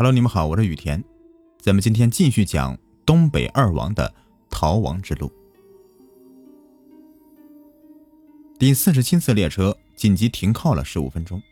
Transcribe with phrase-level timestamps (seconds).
[0.00, 1.04] Hello，你们好，我是雨田。
[1.60, 4.14] 咱们今天继续讲东北二王的
[4.48, 5.30] 逃亡之路。
[8.58, 11.42] 第四十七次列车紧急停靠了十五分钟，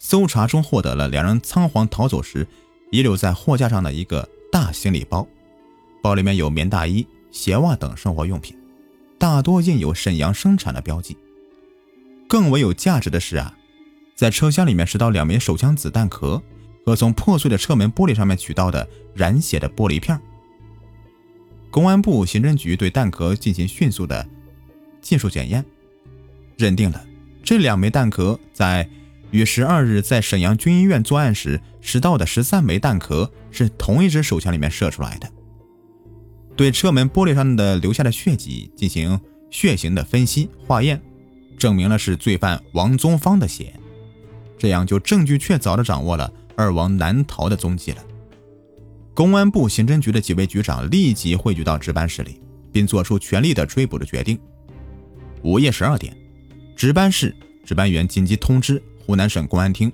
[0.00, 2.44] 搜查中获得了两人仓皇逃走时
[2.90, 5.24] 遗留在货架上的一个大行李包，
[6.02, 8.58] 包里面有棉大衣、鞋袜等生活用品，
[9.20, 11.16] 大多印有沈阳生产的标记。
[12.26, 13.56] 更为有价值的是啊，
[14.16, 16.42] 在车厢里面拾到两枚手枪子弹壳。
[16.88, 20.18] 和从破碎的车门玻璃上面取到的染血的玻璃片。
[21.70, 24.26] 公安部刑侦局对弹壳进行迅速的
[25.02, 25.62] 技术检验，
[26.56, 27.04] 认定了
[27.42, 28.88] 这两枚弹壳在
[29.32, 35.30] 与十二日在沈阳军医院作案时拾到的十三枚弹壳是同一支手枪里面射出来的。
[36.56, 41.02] 对车门玻璃上的留下的血迹进行血型的分析化验，
[41.58, 43.78] 证明了是罪犯王宗芳的血，
[44.56, 46.32] 这样就证据确凿的掌握了。
[46.58, 48.04] 二王难逃的踪迹了。
[49.14, 52.40] 公安部刑侦局的几位局长立即汇聚到值班室里，
[52.72, 54.36] 并做出全力的追捕的决定。
[55.42, 56.16] 午夜十二点，
[56.74, 59.90] 值班室值班员紧急通知湖南省公安厅，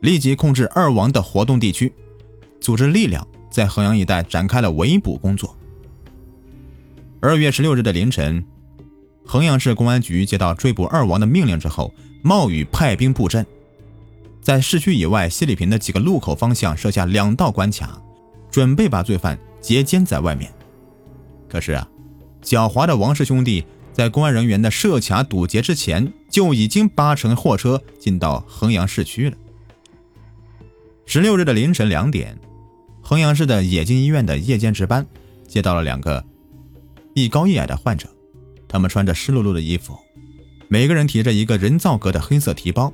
[0.00, 1.92] 立即控制二王的活动地区，
[2.60, 5.56] 组织力量在衡阳一带展开了围捕工作。
[7.20, 8.44] 二月十六日的凌晨，
[9.26, 11.92] 衡阳市公安局接到追捕二王的命令之后，
[12.22, 13.44] 冒雨派兵布阵。
[14.44, 17.98] 在市区以外，西里坪的几个路口方向设下两道关卡，
[18.50, 20.52] 准备把罪犯截歼在外面。
[21.48, 21.88] 可是啊，
[22.42, 23.64] 狡猾的王氏兄弟
[23.94, 29.36] 在公安人员的设卡堵截之前，就已经搭乘货车进到衡阳市区了。
[31.06, 32.38] 十六日的凌晨两点，
[33.00, 35.06] 衡阳市的冶金医院的夜间值班
[35.48, 36.22] 接到了两个
[37.14, 38.06] 一高一矮的患者，
[38.68, 39.96] 他们穿着湿漉漉的衣服，
[40.68, 42.92] 每个人提着一个人造革的黑色提包。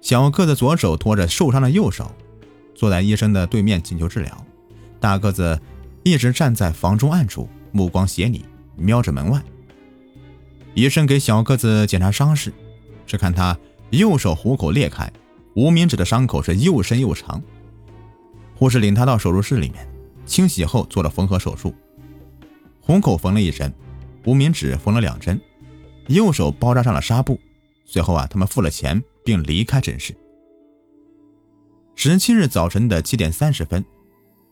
[0.00, 2.10] 小个子左手托着受伤的右手，
[2.74, 4.46] 坐在医生的对面请求治疗。
[4.98, 5.60] 大个子
[6.02, 8.42] 一直站在房中暗处，目光斜睨，
[8.76, 9.42] 瞄着门外。
[10.74, 12.52] 医生给小个子检查伤势，
[13.06, 13.58] 只看他
[13.90, 15.10] 右手虎口裂开，
[15.54, 17.42] 无名指的伤口是又深又长。
[18.54, 19.86] 护士领他到手术室里面，
[20.24, 21.74] 清洗后做了缝合手术。
[22.80, 23.72] 虎口缝了一针，
[24.24, 25.40] 无名指缝了两针，
[26.08, 27.38] 右手包扎上了纱布。
[27.84, 29.02] 随后啊，他们付了钱。
[29.24, 30.14] 并离开诊室。
[31.94, 33.84] 十七日早晨的七点三十分，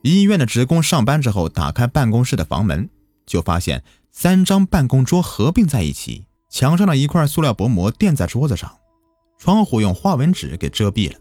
[0.03, 2.89] 医院的职工上班之后，打开办公室的房门，
[3.25, 8.71] 就发现三张办公桌合并在一起，墙上的一块塑料薄膜垫在桌子上，
[9.39, 11.19] 窗户用花纹纸给遮蔽了，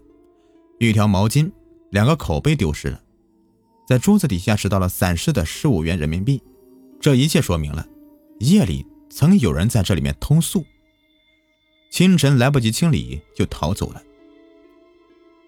[0.78, 1.50] 一条毛巾，
[1.90, 3.00] 两个口杯丢失了，
[3.86, 6.42] 在桌子底下拾到了散失的十五元人民币。
[7.00, 7.86] 这一切说明了，
[8.40, 10.64] 夜里曾有人在这里面偷宿。
[11.90, 14.02] 清晨来不及清理就逃走了。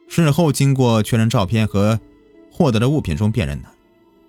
[0.09, 2.01] 事后经过确认照片和
[2.51, 3.69] 获得的物品中辨认呢，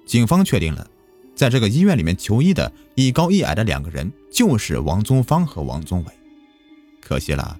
[0.05, 0.87] 警方确定了，
[1.35, 6.11] 在这个医院里面求医的一高一矮的两个人就是王宗芳和王宗伟。
[7.01, 7.57] 可惜了，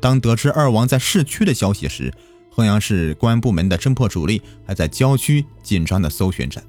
[0.00, 2.12] 当得知二王在市区的消息时，
[2.50, 6.62] 衡阳市公安部门的侦破主力还在郊区紧张的搜寻着。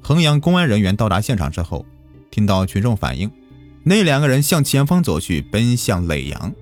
[0.00, 1.84] 衡阳公安人员到达现场之后，
[2.30, 3.30] 听到群众反映。
[3.86, 6.54] 那两个人向前方走去，奔向耒阳。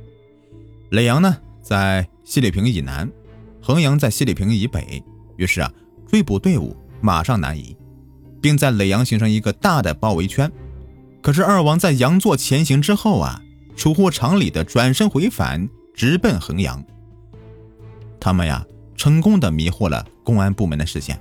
[0.90, 3.08] 耒阳呢，在西里坪以南，
[3.62, 5.02] 衡阳在西里坪以北。
[5.36, 5.72] 于是啊，
[6.06, 7.76] 追捕队伍马上南移，
[8.40, 10.50] 并在耒阳形成一个大的包围圈。
[11.22, 13.40] 可是二王在阳座前行之后啊，
[13.76, 16.84] 出乎常理的转身回返，直奔衡阳。
[18.18, 18.66] 他们呀，
[18.96, 21.18] 成功的迷惑了公安部门的视线。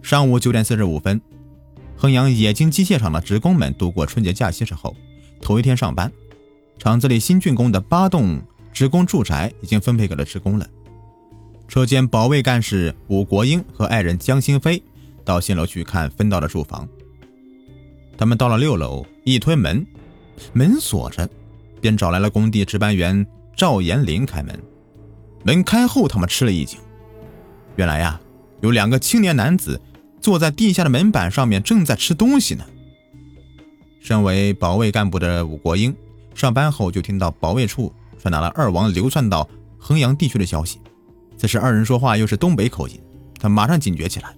[0.00, 1.20] 上午九点四十五分。
[2.00, 4.94] 衡阳冶金机械厂的职工们度过春节假期之后，
[5.42, 6.12] 头一天上班，
[6.78, 8.40] 厂子里新竣工的八栋
[8.72, 10.66] 职工住宅已经分配给了职工了。
[11.66, 14.80] 车间保卫干事武国英和爱人江新飞
[15.24, 16.88] 到新楼去看分到的住房。
[18.16, 19.84] 他们到了六楼，一推门，
[20.52, 21.28] 门锁着，
[21.80, 24.56] 便找来了工地值班员赵延林开门。
[25.42, 26.78] 门开后，他们吃了一惊，
[27.74, 28.20] 原来呀，
[28.60, 29.80] 有两个青年男子。
[30.20, 32.64] 坐在地下的门板上面，正在吃东西呢。
[34.00, 35.94] 身为保卫干部的武国英，
[36.34, 39.48] 上班后就听到保卫处传达了二王流窜到
[39.78, 40.80] 衡阳地区的消息。
[41.36, 43.00] 此时二人说话又是东北口音，
[43.38, 44.34] 他马上警觉起来。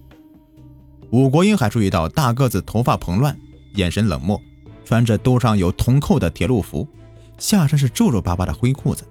[1.10, 3.36] 武国英还注意到大个子头发蓬乱，
[3.74, 4.40] 眼神冷漠，
[4.84, 6.86] 穿着兜上有铜扣的铁路服，
[7.38, 9.04] 下身是皱皱巴巴的灰裤子。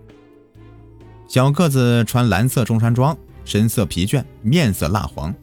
[1.28, 5.34] 小个子穿蓝色中山装，神色疲倦，面色蜡黄。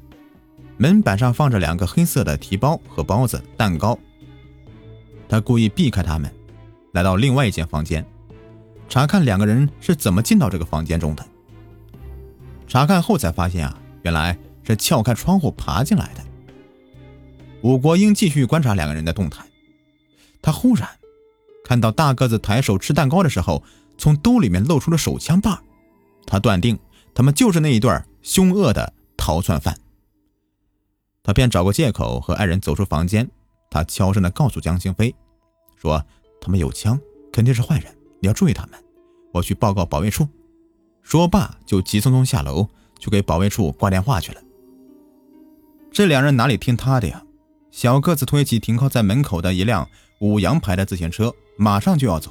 [0.79, 3.99] 门板上放着两个黑色的提包和包子、蛋糕。
[5.29, 6.33] 他故意避开他们，
[6.93, 8.07] 来到另外一间房间，
[8.89, 11.27] 查看两个人是怎么进到这个房间中的。
[12.69, 16.25] 查看后才发现啊，原来是撬开窗户爬进来的。
[17.63, 19.45] 武国英继续观察两个人的动态，
[20.43, 20.89] 他忽然
[21.65, 23.65] 看到大个子抬手吃蛋糕的时候，
[23.97, 25.63] 从兜里面露出了手枪把
[26.27, 26.79] 他断定
[27.15, 27.91] 他们就是那一对
[28.23, 29.77] 凶恶的逃窜犯。
[31.27, 33.29] 他便找个借口和爱人走出房间，
[33.69, 35.13] 他悄声地告诉江星飞，
[35.75, 36.01] 说
[36.41, 36.97] 他们有枪，
[37.33, 38.79] 肯定是坏人，你要注意他们。
[39.33, 40.29] 我去报告保卫处。
[41.03, 42.69] 说罢，就急匆匆下楼
[43.01, 44.41] 去给保卫处挂电话去了。
[45.91, 47.21] 这两人哪里听他的呀？
[47.73, 49.89] 小个子推起停靠在门口的一辆
[50.21, 52.31] 五羊牌的自行车，马上就要走。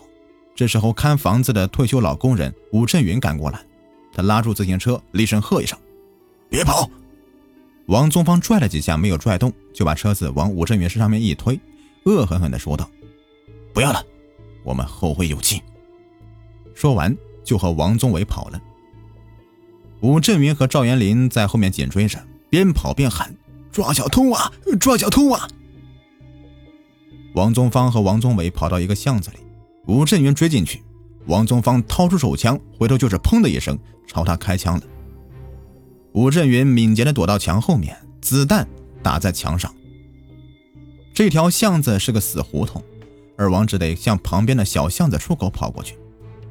[0.56, 3.62] 这时候，看房子的退休老工人武振云赶过来，
[4.14, 5.78] 他拉住自行车，厉声喝一声
[6.48, 6.90] ：“别跑！”
[7.88, 11.60] 王宗芳拽了几下，没有拽动，就把车子往武振云身上面一推，
[12.06, 12.90] 恶狠狠地说道
[13.74, 14.04] ：“不要了，
[14.64, 15.62] 我们后会有期。”
[16.74, 18.60] 说完，就和王宗伟跑了。
[20.02, 23.34] 武振云和赵元林在后面紧追着，边跑边喊
[23.72, 24.52] ：“抓小偷啊！
[24.80, 25.48] 抓小偷啊！”
[27.36, 29.38] 王宗芳和王宗伟跑到一个巷子里，
[29.86, 30.82] 武振云追进去，
[31.28, 33.78] 王宗芳掏出手枪，回头就是“砰”的一声，
[34.08, 34.84] 朝他开枪了。
[36.16, 38.66] 武振云敏捷地躲到墙后面，子弹
[39.04, 39.70] 打在墙上。
[41.14, 42.82] 这条巷子是个死胡同，
[43.36, 45.98] 二王只得向旁边的小巷子出口跑过去。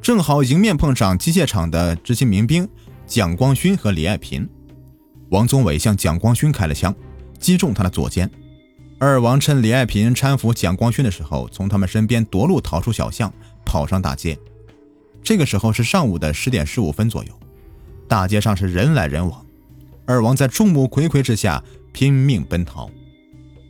[0.02, 2.68] 正好迎面碰上机械厂的执勤民兵
[3.06, 4.46] 蒋光勋和李爱平，
[5.30, 6.94] 王宗伟向蒋光勋开了枪，
[7.38, 8.30] 击中他的左肩。
[8.98, 13.32] 二王趁李爱平搀扶蒋光勋的时候，从他们身边夺路逃出小巷，
[13.64, 14.38] 跑上大街。
[15.22, 17.32] 这个时候是上午的十点十五分左右，
[18.06, 19.42] 大街上是人来人往。
[20.06, 21.62] 二王在众目睽睽之下
[21.92, 22.90] 拼命奔逃。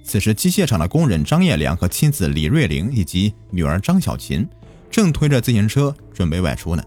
[0.03, 4.47] 此时，机械厂的工人张业良和妻子李瑞玲以及女儿张小琴。
[4.91, 6.85] 正推着自行车准备外出呢，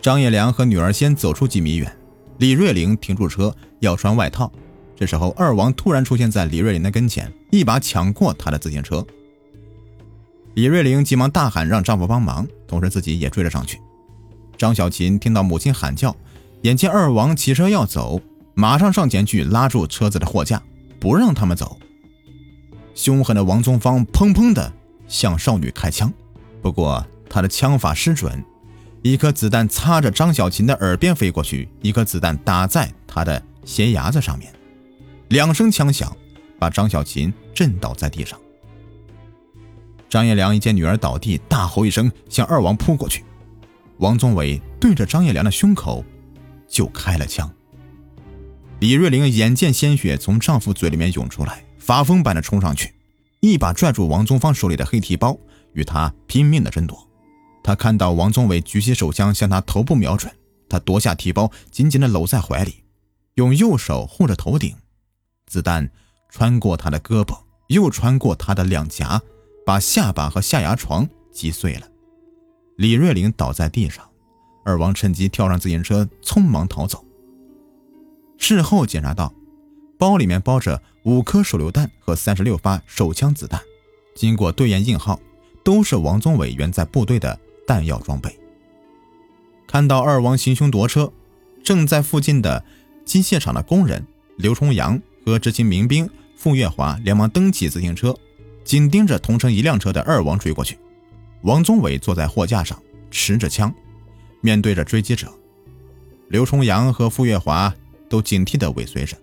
[0.00, 1.92] 张业良和女儿先走出几米远，
[2.38, 4.52] 李瑞玲停住车要穿外套。
[4.94, 9.04] 这时候，二王突然出现在李瑞玲的跟前，一把抢过她的自行车。
[10.54, 13.80] 李瑞玲急忙大喊让丈夫帮忙，同时自己也追了上去。
[14.56, 16.14] 张小琴听到母亲喊叫，
[16.62, 18.20] 眼见二王骑车要走，
[18.58, 20.60] 马上上前去拉住车子的货架，
[20.98, 21.78] 不让他们走。
[22.92, 24.72] 凶狠的王宗芳砰砰地
[25.06, 26.12] 向少女开枪，
[26.60, 27.06] 不过。
[27.30, 28.42] 他的枪法失准，
[29.02, 34.50] 一颗子弹擦着张小琴的耳边飞过去，一颗子弹打在他的鞋牙子上面，
[35.28, 36.10] 两声枪响，
[36.58, 38.40] 把张小琴震倒在地上。
[40.08, 43.22] 张业良一见女儿倒地，大吼一声，向二王扑过去。
[43.98, 46.02] 王宗伟对着张业良的胸口
[46.66, 47.48] 就开了枪。
[48.80, 52.94] 李瑞玲眼见鲜血从丈夫嘴里面涌出来，发疯般的冲上去，
[53.40, 55.36] 一把拽住王宗芳手里的黑提包，
[55.72, 57.08] 与他拼命的争夺。
[57.64, 60.32] 他看到王宗伟举起手枪向他头部瞄准，
[60.68, 62.84] 他夺下提包，紧紧的搂在怀里，
[63.34, 64.76] 用右手护着头顶。
[65.48, 65.90] 子弹
[66.30, 67.36] 穿过他的胳膊，
[67.66, 69.20] 又穿过他的两颊，
[69.66, 71.88] 把下巴和下牙床击碎了。
[72.76, 74.08] 李瑞玲倒在地上，
[74.64, 77.04] 二王趁机跳上自行车，匆忙逃走。
[78.38, 79.34] 事后检查到，
[79.98, 83.60] 包里面包着五颗手榴弹和三十六发手枪子弹，
[84.14, 85.20] 经过对验印号，
[85.62, 87.38] 都是王宗伟原在部队的。
[87.68, 88.34] 弹药装备。
[89.66, 91.12] 看到二王行凶夺车，
[91.62, 92.64] 正在附近的
[93.04, 94.02] 机械厂的工人
[94.38, 98.16] 刘重阳和执勤民兵傅月华连忙蹬起自行车，
[98.64, 100.78] 紧盯着同乘一辆车的二王追过去。
[101.42, 103.70] 王宗伟坐在货架上，持着枪，
[104.40, 105.30] 面对着追击者。
[106.28, 107.74] 刘重阳和傅月华
[108.08, 109.16] 都警惕地尾随着，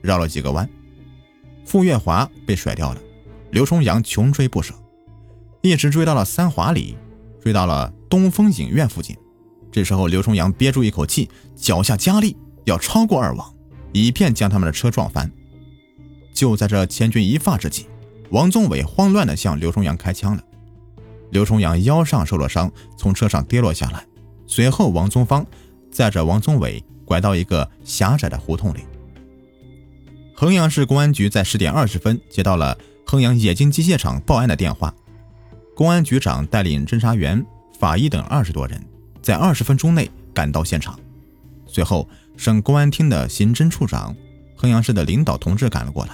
[0.00, 0.68] 绕了几个弯，
[1.64, 3.00] 傅月华被甩掉了，
[3.50, 4.74] 刘重阳穷追不舍，
[5.62, 6.96] 一直追到了三华里。
[7.42, 9.16] 追到了东风影院附近，
[9.72, 13.54] 这时候刘重阳憋住一口气，脚下加力要超过二王，
[13.94, 15.32] 以便将他们的车撞翻。
[16.34, 17.86] 就在这千钧一发之际，
[18.28, 20.44] 王宗伟慌乱地向刘重阳开枪了。
[21.30, 24.04] 刘重阳腰上受了伤，从车上跌落下来。
[24.46, 25.46] 随后，王宗芳
[25.90, 28.84] 载着王宗伟拐到一个狭窄的胡同里。
[30.32, 34.94] 衡阳市公安局在十点二十分接到了衡阳冶金机械厂报案的电话。
[35.74, 37.44] 公安局长带领侦查员、
[37.80, 38.80] 法医等二十多人，
[39.20, 40.96] 在二十分钟内赶到现场。
[41.66, 44.14] 随后，省公安厅的刑侦处长、
[44.54, 46.12] 衡阳市的领导同志赶了过来。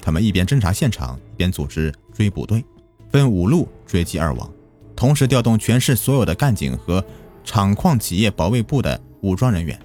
[0.00, 2.64] 他们一边侦查现场，一边组织追捕队，
[3.10, 4.50] 分五路追击二王，
[4.96, 7.04] 同时调动全市所有的干警和
[7.44, 9.78] 厂矿企业保卫部的武装人员，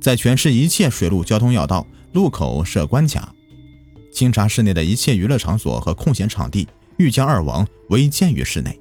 [0.00, 3.34] 在全市一切水陆交通要道、路口设关卡，
[4.12, 6.66] 清查市内的一切娱乐场所和空闲场地。
[6.98, 8.76] 欲将二王围歼于室内，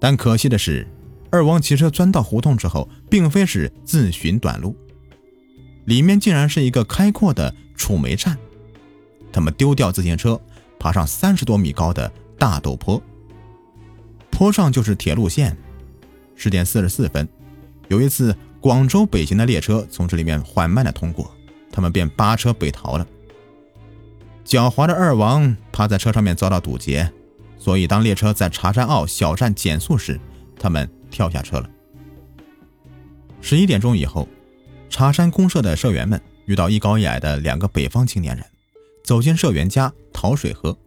[0.00, 0.88] 但可惜的是，
[1.30, 4.74] 二王骑车钻到胡同之后，并非是自寻短路，
[5.84, 8.38] 里面竟然是一个开阔的储煤站。
[9.30, 10.40] 他们丢掉自行车，
[10.78, 13.02] 爬上三十多米高的大陡坡，
[14.30, 15.54] 坡上就是铁路线。
[16.34, 17.28] 十点四十四分，
[17.88, 21.28] 有一次广州北行的列车从这里面缓慢的通过，
[21.72, 23.04] 他们便扒车北逃了。
[24.44, 27.12] 狡猾的二王怕在车上面遭到堵截，
[27.58, 30.20] 所以当列车在茶山坳小站减速时，
[30.60, 31.68] 他们跳下车了。
[33.40, 34.28] 十一点钟以后，
[34.88, 38.46] 茶山公社的社员们遇到一高一矮的两个北方青年人。
[39.02, 40.78] 走进社员家讨水喝，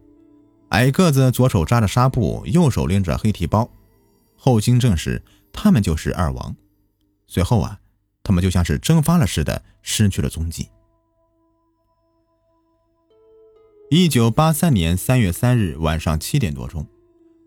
[0.70, 3.70] 矮个子左手扎着纱布，右手拎着黑提包。
[4.34, 6.56] 后经证实，他们就是二王。
[7.26, 7.80] 随后啊，
[8.22, 10.68] 他们就像是蒸发了似的，失去了踪迹。
[13.90, 16.86] 一九八三年三月三日晚上七点多钟，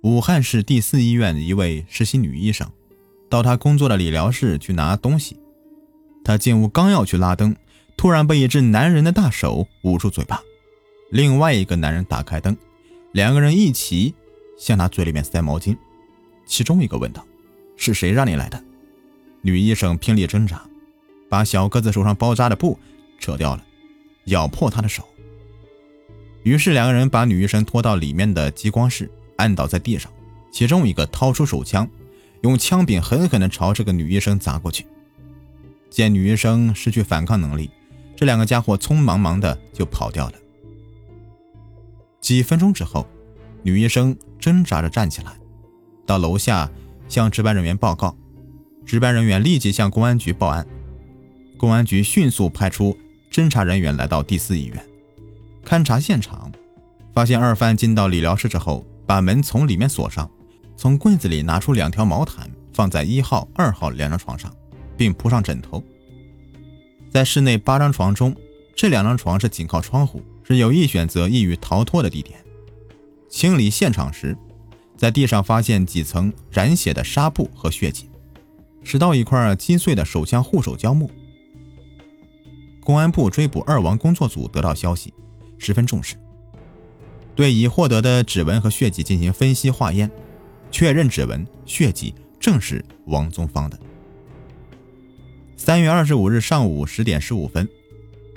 [0.03, 2.71] 武汉市第四医院一位实习女医生，
[3.29, 5.37] 到她工作的理疗室去拿东西。
[6.23, 7.55] 她进屋刚要去拉灯，
[7.97, 10.41] 突然被一只男人的大手捂住嘴巴。
[11.11, 12.55] 另外一个男人打开灯，
[13.11, 14.13] 两个人一起
[14.57, 15.75] 向他嘴里面塞毛巾。
[16.45, 17.25] 其中一个问道
[17.75, 18.63] ：“是谁让你来的？”
[19.41, 20.61] 女医生拼力挣扎，
[21.29, 22.77] 把小个子手上包扎的布
[23.19, 23.63] 扯掉了，
[24.25, 25.03] 咬破他的手。
[26.43, 30.11] 于是两个人把女医生拖到里面的激光室，按倒在地上。
[30.51, 31.87] 其中一个掏出手枪，
[32.41, 34.85] 用枪柄狠狠地朝这个女医生砸过去。
[35.89, 37.69] 见女医生失去反抗能力，
[38.15, 40.33] 这两个家伙匆忙忙的就跑掉了。
[42.19, 43.07] 几分钟之后，
[43.61, 45.37] 女医生挣扎着站起来，
[46.05, 46.69] 到楼下
[47.07, 48.17] 向值班人员报告。
[48.89, 50.65] 值班人员立即向公安局报案。
[51.57, 52.97] 公安局迅速派出
[53.31, 54.83] 侦查人员来到第四医院，
[55.63, 56.51] 勘察现场，
[57.13, 60.27] 发现二犯进到理疗室之后，把门从里面锁上，
[60.75, 64.51] 从柜子里拿出两条毛毯，放在一号、二号两张床上，
[64.97, 65.83] 并铺上枕头。
[67.11, 68.35] 在室内八张床中，
[68.75, 70.23] 这两张床是紧靠窗户。
[70.43, 72.43] 是有意选择易于逃脱的地点。
[73.29, 74.35] 清理现场时，
[74.97, 78.08] 在地上发现几层染血的纱布和血迹，
[78.83, 81.09] 拾到一块击碎的手枪护手胶木。
[82.81, 85.13] 公安部追捕二王工作组得到消息，
[85.57, 86.15] 十分重视，
[87.35, 90.09] 对已获得的指纹和血迹进行分析化验，
[90.71, 93.79] 确认指纹、血迹正是王宗芳的。
[95.55, 97.67] 三月二十五日上午十点十五分。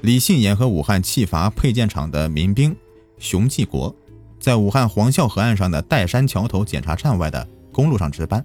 [0.03, 2.77] 李信言和武汉汽阀配件厂的民兵
[3.19, 3.95] 熊继国，
[4.41, 8.45] 在武汉黄孝河岸上的岱山桥头检查站外的公路上值班。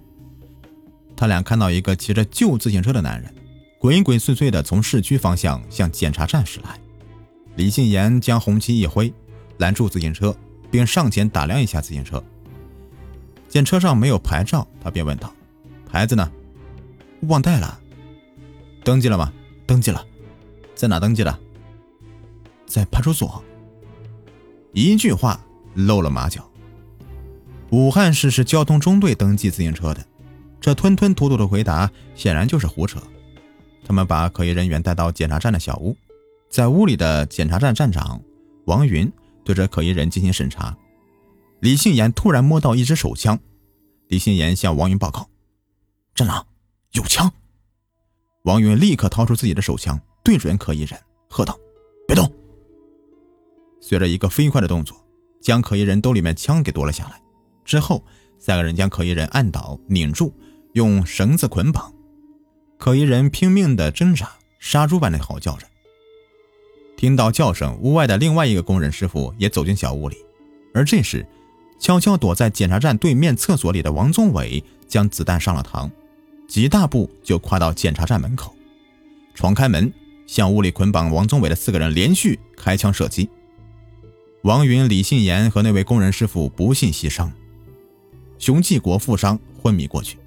[1.18, 3.34] 他俩看到一个骑着旧自行车的男人，
[3.80, 6.78] 鬼鬼祟祟地从市区方向向检查站驶来。
[7.56, 9.12] 李信言将红旗一挥，
[9.56, 10.32] 拦住自行车，
[10.70, 12.22] 并上前打量一下自行车。
[13.48, 15.34] 见车上没有牌照，他便问道
[15.90, 16.30] ：“牌子呢？
[17.22, 17.80] 忘带了。
[18.84, 19.32] 登记了吗？
[19.66, 20.06] 登记了。
[20.76, 21.36] 在哪登记的？”
[22.64, 23.42] 在派出所，
[24.72, 25.44] 一句话
[25.74, 26.48] 露了马脚。
[27.70, 30.06] 武汉市是交通中队登记自行车的，
[30.60, 33.00] 这吞吞吐吐的回答显然就是胡扯。
[33.84, 35.96] 他们把可疑人员带到检查站的小屋，
[36.50, 38.20] 在屋里的检查站站长
[38.66, 39.10] 王云
[39.44, 40.76] 对着可疑人进行审查。
[41.60, 43.38] 李信言突然摸到一支手枪，
[44.08, 45.28] 李信言向王云报告
[46.14, 46.46] ：“站长，
[46.92, 47.32] 有枪！”
[48.44, 51.58] 王云立刻掏出自己的手枪，对准可疑人，喝道
[52.06, 52.30] ：“别动！”
[53.80, 54.96] 随着一个飞快的动作，
[55.40, 57.20] 将可疑人兜里面枪给夺了下来。
[57.64, 58.04] 之后，
[58.38, 60.32] 三个人将可疑人按倒、拧住，
[60.72, 61.92] 用绳子捆绑。
[62.78, 65.66] 可疑人拼命的挣扎，杀猪般的嚎叫着。
[66.96, 70.16] 听到叫声，屋外的另外一个工人师傅也走进小屋里。
[70.74, 71.26] 而这时，
[71.80, 75.90] 悄悄躲在检查站对面厕所里的王宗伟将子弹上了膛，
[76.48, 78.54] 几大步就跨到检查站门口，
[79.34, 79.92] 闯开门，
[80.26, 83.28] 向屋里捆绑王宗伟的四个人连续开枪射击。
[84.42, 87.30] 王云、李信言和那位工人师傅不幸牺牲，
[88.38, 90.18] 熊继国负伤昏迷过去。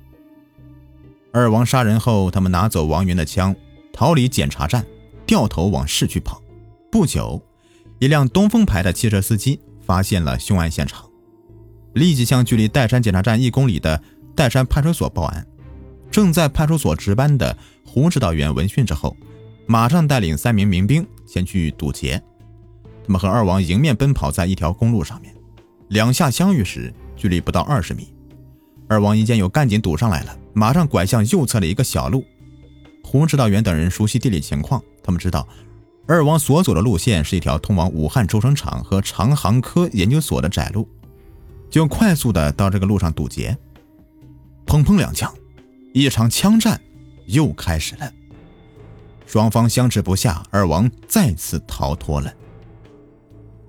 [1.33, 3.55] 二王杀人后，他们拿走王云的枪，
[3.93, 4.85] 逃离检查站，
[5.25, 6.41] 掉头往市区跑。
[6.91, 7.41] 不久，
[7.99, 11.09] 一辆东风牌的汽车司机发现了凶案现场，
[11.93, 14.03] 立即向距离岱山检查站一公里的
[14.35, 15.47] 岱山派出所报案。
[16.11, 19.15] 正在派出所值班的胡指导员闻讯之后，
[19.65, 22.21] 马上带领三名民兵前去堵截。
[23.05, 25.33] 他们和二王迎面奔跑在一条公路上面，
[25.87, 28.13] 两下相遇时距离不到二十米。
[28.91, 32.25] 二王一见有干警堵上来了，马上拐向右侧的一个小路。
[33.01, 35.47] 胡指导员等人熟悉地理情况，他们知道
[36.05, 40.85] 二王所走的路线是一条通往武汉轴承厂和长航科研究所的窄路，
[41.69, 43.57] 就快速的到这个路上堵截。
[44.65, 45.33] 砰砰两枪，
[45.93, 46.77] 一场枪战
[47.27, 48.11] 又开始了。
[49.25, 52.33] 双方相持不下，二王再次逃脱了。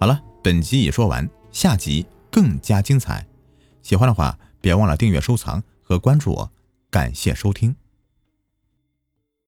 [0.01, 3.25] 好了，本集已说完，下集更加精彩。
[3.83, 6.53] 喜欢的话，别忘了订阅、收藏和关注我。
[6.89, 7.82] 感谢收听。